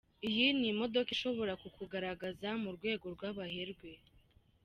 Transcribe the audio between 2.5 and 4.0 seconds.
mu rwego rw’abaherwe.